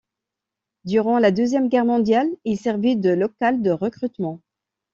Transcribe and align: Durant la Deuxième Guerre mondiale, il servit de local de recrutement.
Durant 0.83 1.19
la 1.19 1.29
Deuxième 1.29 1.69
Guerre 1.69 1.85
mondiale, 1.85 2.27
il 2.43 2.57
servit 2.59 2.97
de 2.97 3.11
local 3.11 3.61
de 3.61 3.69
recrutement. 3.69 4.41